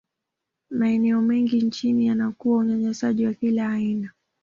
[0.69, 4.11] maeneo mengi nchini yanakuwa unyanyasaji wa kila aina